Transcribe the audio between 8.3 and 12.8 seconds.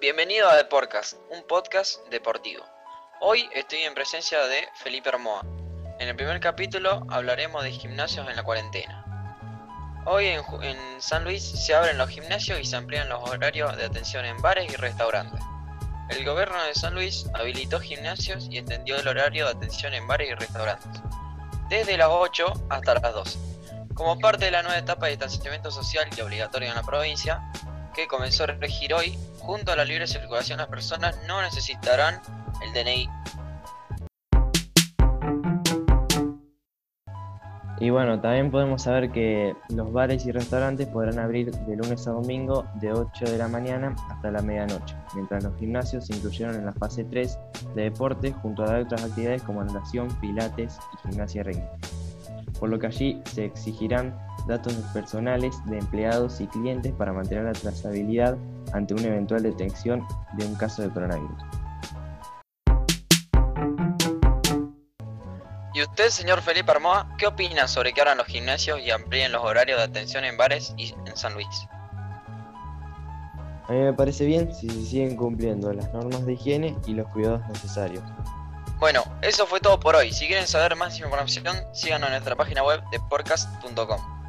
la cuarentena. Hoy en San Luis se abren los gimnasios y se